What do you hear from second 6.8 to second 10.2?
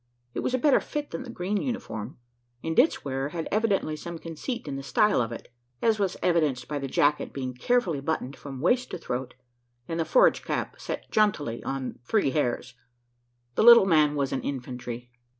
jacket being carefully buttoned from waist to throat, and the